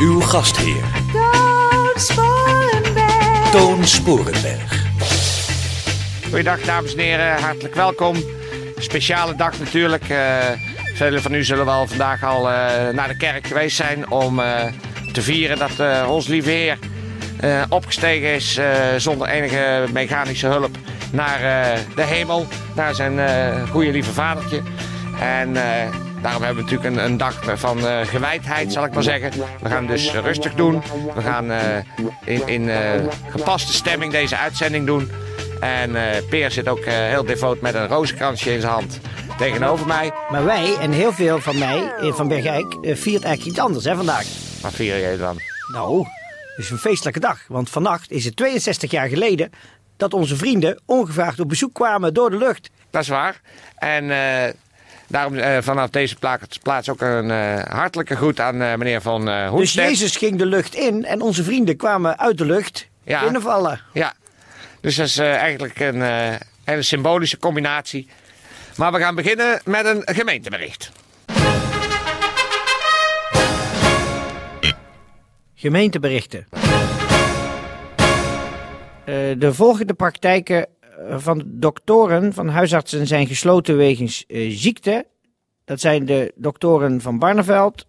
[0.00, 3.50] Uw gastheer, Toon Sporenberg.
[3.50, 4.84] Toon Sporenberg.
[6.28, 8.16] Goeiedag dames en heren, hartelijk welkom.
[8.76, 10.08] Speciale dag natuurlijk.
[10.08, 10.36] Eh,
[10.94, 14.64] velen van u zullen wel vandaag al eh, naar de kerk geweest zijn om eh,
[15.12, 16.78] te vieren dat eh, ons lieve Heer
[17.40, 20.76] eh, opgestegen is eh, zonder enige mechanische hulp
[21.12, 24.62] naar eh, de hemel, naar zijn eh, goede lieve vadertje.
[25.20, 25.88] En eh,
[26.22, 29.30] daarom hebben we natuurlijk een, een dag van eh, gewijdheid, zal ik maar zeggen.
[29.62, 30.82] We gaan dus rustig doen.
[31.14, 31.76] We gaan eh,
[32.24, 35.10] in, in eh, gepaste stemming deze uitzending doen.
[35.60, 35.96] En
[36.28, 39.00] Peer zit ook heel devoot met een rozenkransje in zijn hand
[39.38, 40.12] tegenover mij.
[40.30, 44.24] Maar wij en heel veel van mij, van Bergijk, viert eigenlijk iets anders hè, vandaag.
[44.62, 45.40] Wat vier jij dan?
[45.72, 45.98] Nou,
[46.56, 47.44] het is een feestelijke dag.
[47.48, 49.50] Want vannacht is het 62 jaar geleden
[49.96, 52.70] dat onze vrienden ongevraagd op bezoek kwamen door de lucht.
[52.90, 53.40] Dat is waar.
[53.76, 54.10] En
[55.08, 59.28] daarom eh, vanaf deze plaats, plaats ook een eh, hartelijke groet aan eh, meneer Van
[59.28, 59.72] eh Dus.
[59.72, 63.22] Jezus ging de lucht in en onze vrienden kwamen uit de lucht Ja.
[63.22, 63.80] binnenvallen.
[63.92, 64.14] Ja,
[64.80, 66.02] dus dat is eigenlijk een
[66.64, 68.08] hele symbolische combinatie.
[68.76, 70.90] Maar we gaan beginnen met een gemeentebericht.
[75.54, 76.46] Gemeenteberichten.
[79.38, 80.66] De volgende praktijken
[81.06, 85.06] van doktoren van huisartsen zijn gesloten wegens eh, ziekte.
[85.64, 87.86] Dat zijn de doktoren van Barneveld,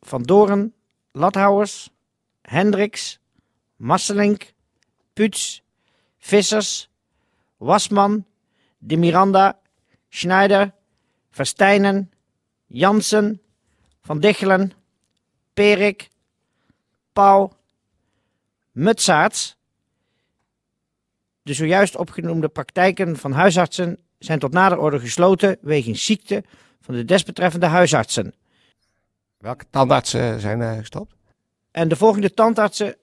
[0.00, 0.74] Van Doren,
[1.12, 1.90] Lathouwers,
[2.42, 3.20] Hendricks,
[3.76, 4.52] Masselink,
[5.12, 5.62] Puts,
[6.18, 6.90] Vissers,
[7.56, 8.24] Wasman,
[8.78, 9.58] De Miranda,
[10.08, 10.74] Schneider,
[11.30, 12.10] Verstijnen,
[12.66, 13.40] Jansen,
[14.00, 14.72] Van Dichelen,
[15.54, 16.08] Perik,
[17.12, 17.52] Pauw,
[18.72, 19.55] Mutsaerts.
[21.46, 26.44] De zojuist opgenoemde praktijken van huisartsen zijn tot nader orde gesloten wegens ziekte
[26.80, 28.34] van de desbetreffende huisartsen.
[29.38, 31.14] Welke tandartsen zijn eh, gestopt?
[31.70, 32.96] En de volgende tandartsen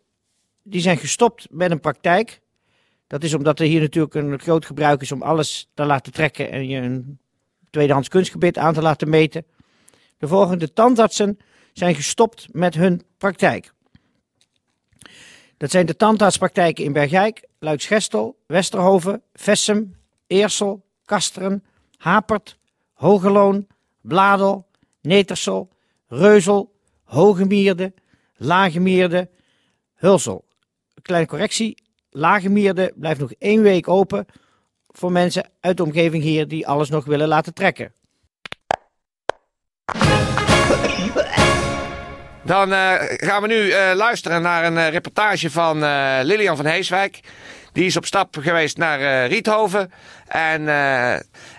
[0.63, 2.41] die zijn gestopt met een praktijk.
[3.07, 6.51] Dat is omdat er hier natuurlijk een groot gebruik is om alles te laten trekken
[6.51, 7.19] en je een
[7.69, 9.45] tweedehands kunstgebied aan te laten meten.
[10.17, 11.37] De volgende tandartsen
[11.73, 13.73] zijn gestopt met hun praktijk.
[15.57, 19.95] Dat zijn de tandartspraktijken in Bergijk, Luiksgestel, Westerhoven, Vessem,
[20.27, 21.63] Eersel, Kasteren,
[21.97, 22.57] Hapert,
[22.93, 23.67] Hogeloon,
[24.01, 24.67] Bladel,
[25.01, 25.69] Netersel,
[26.07, 26.71] Reuzel,
[27.03, 27.93] Hogemierde,
[28.35, 29.29] Lagemierde,
[29.93, 30.45] Hulsel.
[31.01, 31.77] Kleine correctie,
[32.09, 34.25] Lagemierde blijft nog één week open
[34.87, 37.93] voor mensen uit de omgeving hier die alles nog willen laten trekken.
[42.45, 45.79] Dan eh, gaan we nu eh, luisteren naar een eh, reportage van
[46.23, 47.19] Lilian van Heeswijk.
[47.71, 49.91] Die is op stap geweest naar Riethoven.
[50.27, 50.63] En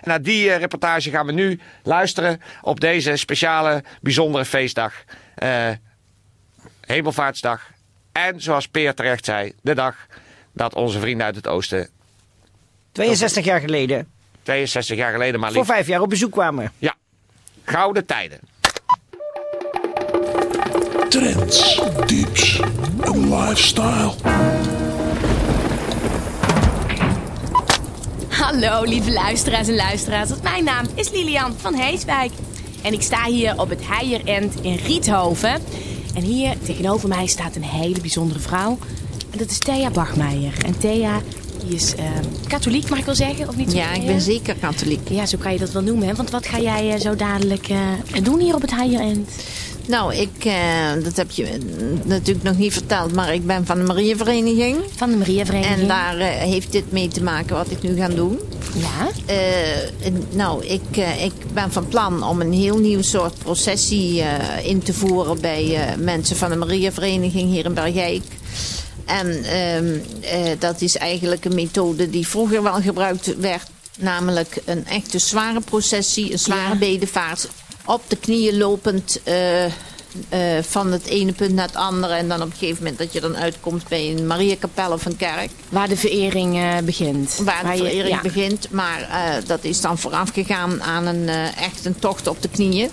[0.03, 4.93] naar die reportage gaan we nu luisteren op deze speciale, bijzondere feestdag.
[6.81, 7.61] Hemelvaartsdag.
[8.11, 9.95] En zoals Peer terecht zei, de dag
[10.53, 11.89] dat onze vrienden uit het oosten
[12.91, 14.11] 62 jaar geleden,
[14.43, 16.71] 62 jaar geleden maar voor vijf jaar op bezoek kwamen.
[16.77, 16.95] Ja,
[17.63, 18.39] gouden tijden.
[21.15, 22.59] Trends, tips
[23.01, 24.11] en lifestyle.
[28.29, 30.29] Hallo lieve luisteraars en luisteraars.
[30.43, 32.31] Mijn naam is Lilian van Heeswijk.
[32.81, 35.61] En ik sta hier op het Heijerend in Riethoven.
[36.15, 38.77] En hier tegenover mij staat een hele bijzondere vrouw.
[39.31, 40.53] En dat is Thea Bachmeijer.
[40.65, 41.21] En Thea
[41.65, 43.47] die is ehm, katholiek, mag ik wel zeggen?
[43.47, 45.09] Of niet Ja, ik ben zeker katholiek.
[45.09, 46.07] Ja, zo kan je dat wel noemen.
[46.07, 46.15] Hè?
[46.15, 49.29] Want wat ga jij eh, zo dadelijk eh, doen hier op het Heijerend?
[49.87, 50.53] Nou, ik, eh,
[51.03, 51.57] dat heb je
[52.03, 54.77] natuurlijk nog niet verteld, maar ik ben van de Mariavereniging.
[54.95, 55.79] Van de Mariavereniging.
[55.81, 58.39] En daar eh, heeft dit mee te maken wat ik nu ga doen.
[58.75, 59.09] Ja?
[59.33, 64.65] Eh, nou, ik, eh, ik ben van plan om een heel nieuw soort processie eh,
[64.65, 68.23] in te voeren bij eh, mensen van de Mariavereniging hier in Bergijk.
[69.05, 73.63] En ehm, eh, dat is eigenlijk een methode die vroeger wel gebruikt werd.
[73.97, 76.75] Namelijk een echte zware processie, een zware Ja.
[76.79, 77.47] bedevaart.
[77.85, 79.71] Op de knieën lopend eh, eh,
[80.61, 82.13] van het ene punt naar het andere.
[82.13, 85.17] En dan op een gegeven moment dat je dan uitkomt bij een Mariakapel of een
[85.17, 85.49] kerk.
[85.69, 87.39] Waar de verering eh, begint.
[87.43, 88.21] Waar de je- verering ja.
[88.21, 88.67] begint.
[88.71, 89.07] Maar
[89.45, 92.89] dat is dan vooraf gegaan aan een, echt een tocht op de knieën.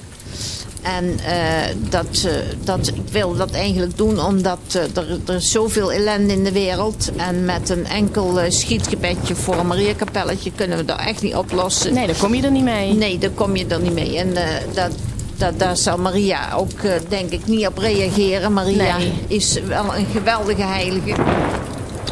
[0.82, 2.28] En eh, dat,
[2.64, 6.52] dat, ik wil dat eigenlijk doen omdat eh, er, er is zoveel ellende in de
[6.52, 7.10] wereld.
[7.16, 11.94] En met een enkel eh, schietgebedje voor een Mariakapelletje kunnen we dat echt niet oplossen.
[11.94, 12.92] Nee, daar kom je er niet mee.
[12.92, 14.18] Nee, daar kom je er niet mee.
[14.18, 14.34] En
[14.74, 14.90] dat,
[15.36, 18.52] dat, daar zal Maria ook, denk ik, niet op reageren.
[18.52, 19.12] Maria Nee.
[19.26, 21.14] is wel een geweldige heilige.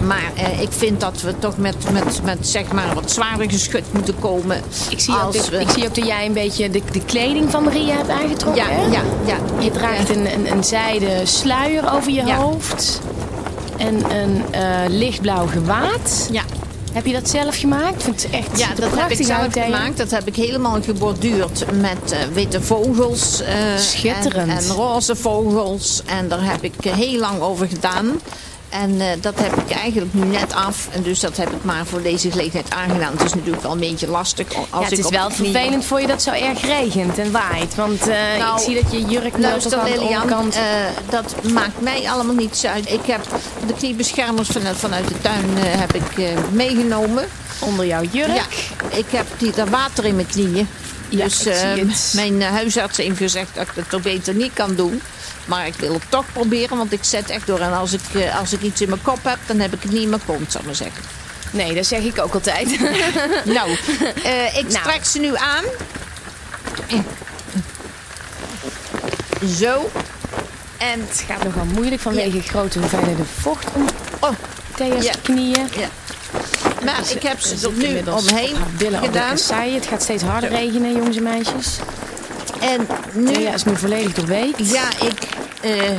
[0.06, 3.84] Maar eh, ik vind dat we toch met, met, met zeg maar wat zwaarder geschut
[3.92, 4.62] moeten komen.
[4.90, 7.64] Ik zie, ook we- ik zie ook dat jij een beetje de, de kleding van
[7.64, 8.62] Maria hebt aangetrokken.
[8.64, 8.82] Ja, hè?
[8.82, 9.36] ja, ja.
[9.58, 12.36] Je draagt een, een, een zijden sluier over je Ja.
[12.36, 13.00] hoofd.
[13.76, 16.28] En een eh, lichtblauw gewaad.
[16.30, 16.42] Ja.
[16.92, 17.94] Heb je dat zelf gemaakt?
[17.94, 19.96] Ik vind het echt Ja, dat heb ik zelf gemaakt.
[19.96, 23.42] Dat heb ik helemaal geborduurd met eh, witte vogels.
[23.76, 24.48] Schitterend.
[24.50, 26.02] En, en roze vogels.
[26.06, 28.20] En daar heb ik heel lang over gedaan.
[28.70, 30.88] En eh, dat heb ik eigenlijk nu net af.
[30.92, 33.12] En dus dat heb ik maar voor deze gelegenheid aangedaan.
[33.12, 34.46] Het is natuurlijk wel een beetje lastig.
[34.54, 37.74] Als Ja, het ik is wel vervelend voor je dat zo erg regent en waait.
[37.74, 40.54] Want eh, Nou, ik zie dat je jurk Luister aan de Lilian, onderkant...
[40.54, 40.62] eh,
[41.10, 42.90] dat maakt mij allemaal niets uit.
[42.90, 43.20] Ik heb
[43.66, 47.24] de kniebeschermers vanuit, vanuit de tuin heb ik, meegenomen.
[47.58, 48.34] onder jouw jurk.
[48.34, 48.42] Ja,
[48.96, 50.68] ik heb die, daar water in mijn knieën.
[51.08, 52.12] Ja, dus ik zie het.
[52.14, 55.00] mijn huisarts heeft gezegd dat ik het toch beter niet kan doen.
[55.50, 57.58] Maar ik wil het toch proberen, want ik zet echt door.
[57.60, 59.92] En als ik, eh, als ik iets in mijn kop heb, dan heb ik het
[59.92, 61.02] niet in mijn kont, zal ik maar zeggen.
[61.50, 62.68] Nee, dat zeg ik ook altijd.
[63.44, 63.70] nou,
[64.24, 64.78] eh, ik Nou.
[64.84, 65.64] strek ze nu aan.
[69.58, 69.90] Zo.
[70.78, 73.84] En het gaat nogal moeilijk vanwege grote hoeveelheden vocht om
[74.20, 74.30] oh,
[74.76, 75.12] Thea's Ja.
[75.22, 75.66] knieën.
[75.76, 75.88] ja.
[76.84, 79.28] Maar Dus, ik heb eh, ze zit er nu omheen gedaan.
[79.30, 79.74] kasseien.
[79.74, 81.78] Het gaat steeds harder regenen, jongens en meisjes.
[82.60, 84.70] En nu Thea is nu volledig doorweekt.
[84.70, 85.18] Ja, ik,
[85.60, 85.94] eh,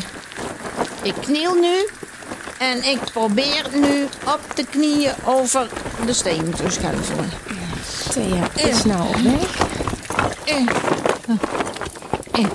[1.02, 1.88] ik kniel nu.
[2.58, 5.70] En ik probeer nu op de knieën over
[6.06, 7.30] de steen te schuiven.
[8.10, 9.58] Thea is nou op weg.
[10.46, 10.56] Eh.
[12.32, 12.46] Eh.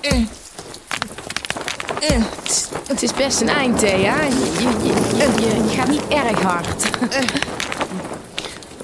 [0.00, 0.20] Eh.
[2.00, 2.22] Eh.
[2.86, 4.22] Het is best een eind, Thea.
[4.22, 6.84] Je, je, je, gaat niet erg hard.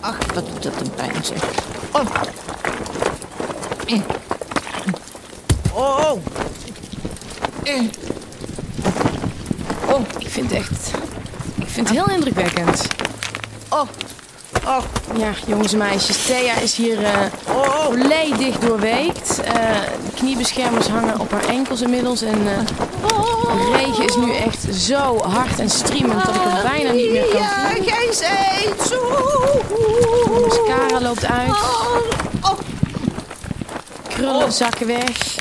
[0.01, 1.43] Ach, wat doet dat een pijn zeg.
[1.93, 2.01] Oh.
[3.87, 4.01] Eh.
[5.73, 6.11] Oh.
[6.11, 6.17] Eh.
[9.91, 10.91] Oh, ik vind het echt...
[11.61, 12.87] Ik vind het heel indrukwekkend.
[13.69, 13.81] Oh.
[14.67, 14.79] Oh.
[15.17, 16.27] Ja, jongens en meisjes.
[16.27, 16.99] Thea is hier
[17.49, 17.85] Oh.
[17.85, 19.41] volledig doorweekt.
[19.41, 19.53] Eh,
[20.05, 22.23] de kniebeschermers hangen op haar enkels inmiddels.
[22.23, 22.67] En eh,
[23.07, 27.25] de regen is nu echt zo hard en streamend dat ik het bijna niet meer
[27.25, 27.85] kan Ja, zien.
[27.85, 28.99] gij zijt zo
[30.25, 31.49] De mascara loopt uit.
[31.51, 31.97] Oh.
[32.43, 32.59] Oh.
[34.09, 35.37] Krullen zakken weg.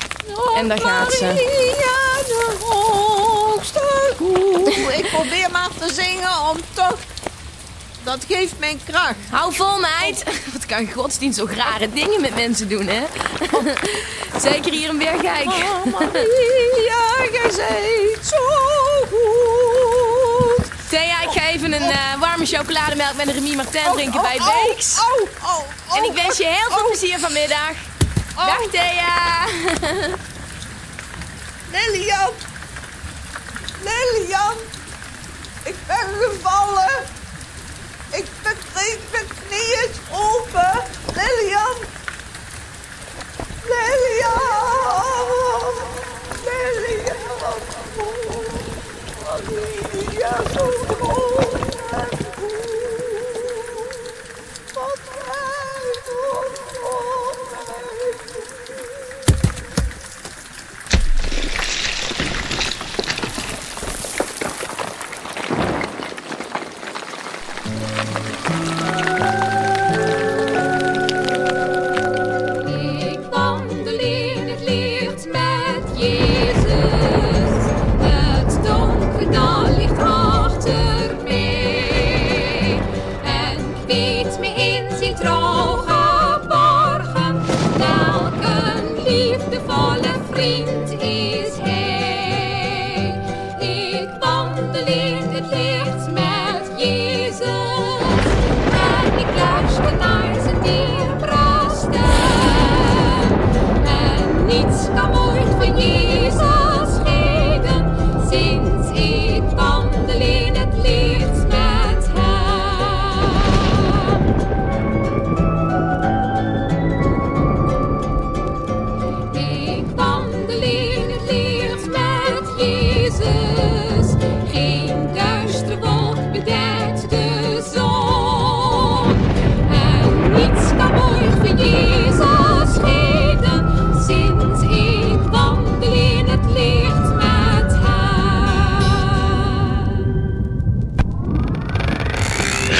[0.56, 1.26] En daar gaat ze.
[4.96, 6.98] Ik probeer maar te zingen om toch...
[8.04, 9.14] Dat geeft mijn kracht.
[9.30, 10.24] Hou vol, meid.
[10.52, 13.02] Wat kan godsdienst ook rare dingen met mensen doen, hè?
[14.40, 15.46] Zeker hier in Bergijk.
[15.46, 18.36] Oh, Maria, gij zijt zo
[19.10, 20.66] goed.
[20.88, 24.38] Thea, ik ga even een eh, warme chocolademelk met een Remy Martin drinken Oh, bij
[24.38, 24.98] oh, Beeks.
[25.00, 25.58] Oh, oh,
[25.90, 27.70] oh, En ik wens je heel veel oh, plezier vanmiddag.
[28.36, 28.46] oh.
[28.46, 29.46] Dag, Thea.
[31.72, 32.30] Lilian.
[33.82, 34.56] Lilian.
[35.64, 37.04] Ik ben gevallen.
[38.10, 38.56] Ik ben,
[39.10, 40.82] mijn knie is open.
[41.06, 41.76] Lilian.
[43.64, 44.40] Lilian.
[46.44, 47.14] Lilian.
[49.48, 50.42] Lilian.
[50.54, 50.70] Zo
[90.42, 90.81] queen.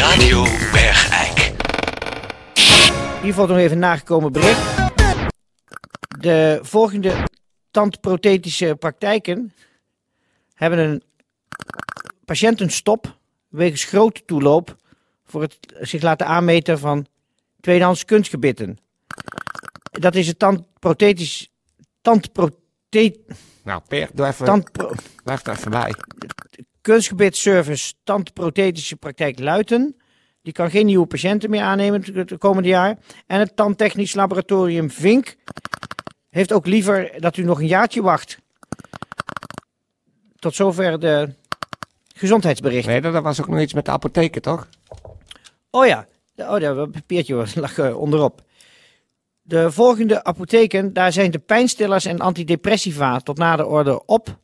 [0.02, 0.42] Radio
[0.72, 1.52] Bergijk.
[3.22, 4.76] Hiervoor nog even nagekomen bericht.
[6.18, 7.28] De volgende
[7.70, 9.52] tandprothetische praktijken
[10.54, 11.02] hebben een
[12.24, 13.18] patiëntenstop
[13.48, 14.76] wegens grote toeloop
[15.24, 17.06] voor het zich laten aanmeten van
[17.60, 18.78] tweedehands kunstgebitten.
[19.90, 21.50] Dat is het tandprothetisch...
[22.00, 23.18] Tandprothetisch...
[23.62, 24.92] Nou, per, doe even, tandpro,
[25.24, 25.94] even bij
[26.82, 29.96] kunstgebitservice tandprothetische praktijk Luiten.
[30.42, 32.98] Die kan geen nieuwe patiënten meer aannemen het komende jaar.
[33.26, 35.36] En het tandtechnisch laboratorium Vink
[36.28, 38.38] heeft ook liever dat u nog een jaartje wacht.
[40.38, 41.34] Tot zover de
[42.14, 42.86] gezondheidsbericht.
[42.86, 44.68] Nee, dat was ook nog iets met de apotheken, toch?
[45.70, 48.42] Oh ja, oh, dat papiertje was- lag eh, onderop.
[49.42, 54.38] De volgende apotheken, daar zijn de pijnstillers en antidepressiva tot na de orde op.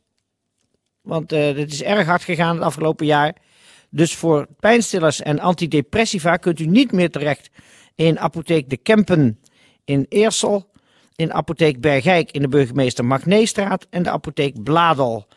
[1.09, 3.35] Want eh dit is erg hard gegaan het afgelopen jaar.
[3.89, 7.49] Dus voor pijnstillers en antidepressiva kunt u niet meer terecht
[7.95, 9.39] in apotheek De Kempen
[9.85, 10.71] in Eersel,
[11.15, 15.27] in apotheek Bergijk in de burgemeester Magneestraat en de apotheek Bladel.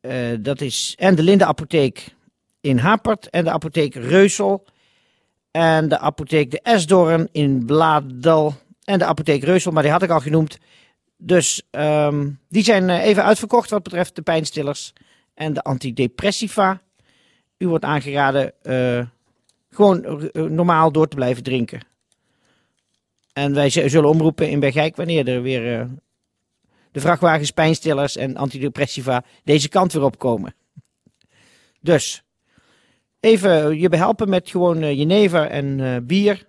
[0.00, 2.14] Eh, dat is, en de Linde apotheek
[2.60, 4.66] in Hapert en de apotheek Reusel
[5.50, 10.10] en de apotheek De Esdoorn in Bladel en de apotheek Reusel, maar die had ik
[10.10, 10.58] al genoemd.
[11.20, 14.92] Dus ehm, die zijn eh, even uitverkocht wat betreft de pijnstillers
[15.34, 16.80] en de antidepressiva.
[17.56, 19.06] U wordt aangeraden eh,
[19.70, 21.80] gewoon eh, normaal door te blijven drinken.
[23.32, 25.88] En wij zullen omroepen in Bergijk wanneer er weer
[26.92, 30.54] de vrachtwagens, pijnstillers en antidepressiva deze kant weer opkomen.
[31.80, 32.22] Dus
[33.20, 36.46] even je behelpen met gewoon jenever en bier.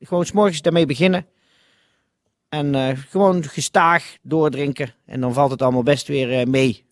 [0.00, 1.26] Gewoon s'morgens daarmee beginnen.
[2.48, 4.94] En eh, gewoon gestaag doordrinken.
[5.06, 6.84] En dan valt het allemaal best weer eh, mee.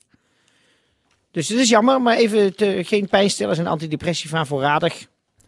[1.31, 5.07] Dus het is jammer, maar even te- geen pijnstillers en antidepressiva voorradig.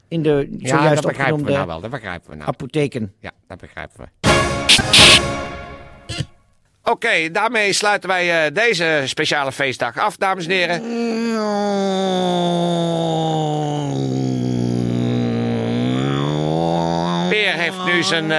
[0.09, 1.81] In de Ja, zojuist dat begrijpen we nou wel.
[1.81, 2.49] Dat begrijpen we nou.
[2.49, 3.15] apotheken.
[3.21, 4.35] Ja, dat begrijpen we.
[6.83, 10.83] Oké, daarmee sluiten wij eh, deze speciale feestdag af, dames en heren.
[17.29, 18.31] Peer heeft nu zijn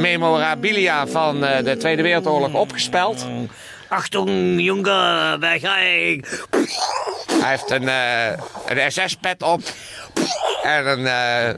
[0.00, 3.26] memorabilia van eh, de Tweede Wereldoorlog opgespeld.
[3.88, 6.44] Achtung, jonge Bergijk.
[7.40, 8.32] Hij heeft een, eh,
[8.66, 9.60] een SS-pet op
[10.62, 11.54] en een eh,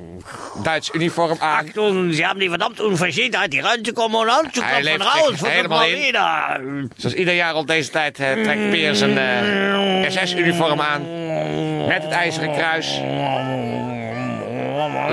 [0.62, 1.66] Duits uniform aan.
[1.66, 5.26] Achtung, ze hebben die verdammt unverschiedenheid die reinzukommen und Hij anzukommen leeft raus.
[5.28, 5.92] zich von helemaal in.
[5.98, 6.60] Marina.
[6.96, 11.02] Zoals ieder jaar op deze tijd trekt Peer zijn SS-uniform aan.
[11.86, 13.00] Met het ijzeren kruis.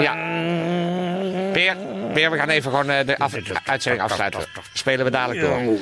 [0.02, 0.27] Ja.
[1.58, 1.76] Peer,
[2.14, 3.34] Peer, we gaan even gewoon eh, de af-
[3.64, 4.46] uitzending afsluiten.
[4.74, 5.80] Spelen we dadelijk door.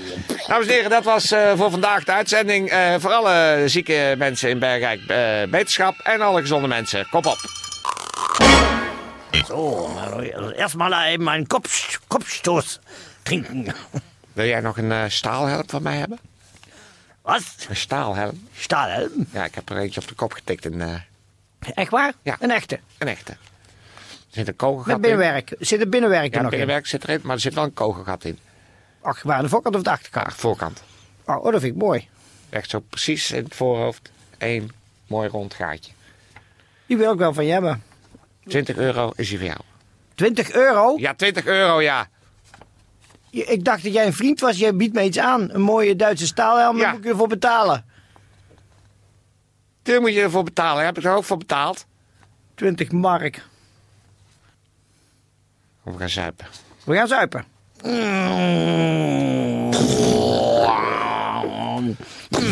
[0.47, 2.69] Dames en heren, dat was eh, voor vandaag de uitzending.
[2.69, 5.05] Eh, voor alle zieke mensen in Bergrijk
[5.49, 5.95] beterschap.
[6.03, 7.37] En alle gezonde mensen, kop op.
[9.45, 9.89] So,
[10.57, 12.79] erstmal eben einen Kopf, Kopfstoß
[13.23, 13.65] trinken.
[14.33, 16.19] Wil jij nog een staalhelm van mij hebben?
[17.21, 17.43] Was?
[17.69, 18.47] Een staalhelm?
[18.57, 19.27] Stahlhelm?
[19.31, 20.65] Ja, ik heb er eentje op de kop getikt.
[20.65, 20.93] Eh,
[21.73, 22.13] Echt waar?
[22.21, 22.35] Ja.
[22.39, 22.79] Een echte.
[22.97, 23.37] een echte.
[24.35, 25.01] Er zit een kogelgat in.
[25.01, 25.55] binnenwerk.
[25.59, 28.23] Zit er binnenwerk er Ja, nog binnenwerk zit erin, maar er zit wel een kogelgat
[28.23, 28.29] in.
[28.31, 28.39] in?
[29.01, 30.25] Ach, waar, de voorkant of de achterkant?
[30.27, 30.83] Ja, voorkant.
[31.25, 32.07] Oh, oh, dat vind ik mooi.
[32.49, 34.11] Echt zo precies in het voorhoofd.
[34.37, 34.71] Eén
[35.07, 35.91] mooi rond gaatje.
[36.85, 37.83] Die wil ik wel van je hebben.
[38.47, 39.59] 20 euro is die voor jou.
[40.15, 40.93] 20 euro?
[40.97, 42.07] Ja, 20 euro, ja.
[43.29, 44.57] Je- Ik dacht dat jij een vriend was.
[44.57, 45.49] Jij biedt me iets aan.
[45.53, 46.77] Een mooie Duitse staalhelm.
[46.77, 46.83] Ja.
[46.83, 47.85] Daar moet ik ervoor betalen.
[49.83, 50.85] Daar moet je ervoor betalen.
[50.85, 51.85] Heb je er ook voor betaald?
[52.55, 53.43] 20 mark.
[55.85, 56.47] We gaan zuipen.
[56.85, 57.43] We gaan zuipen.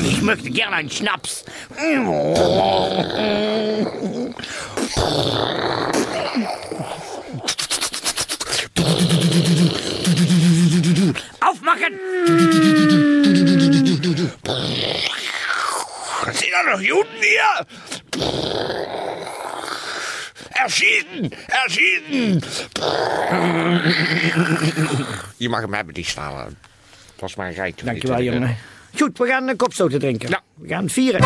[0.04, 1.44] Ich möchte gerne einen Schnaps.
[11.40, 12.00] Aufmachen!
[16.32, 17.66] Sind da noch Juden hier?
[20.64, 21.32] Erschießen!
[21.48, 22.44] Erschießen!
[25.38, 26.58] Je mag hem hebben, die stalen.
[27.12, 27.86] Dat was maar een rijtje.
[27.86, 28.46] Dankjewel, 20 euro.
[28.46, 28.58] jongen.
[29.00, 30.30] Goed, we gaan een kopstoten drinken.
[30.30, 30.42] Ja.
[30.56, 31.22] We gaan vieren.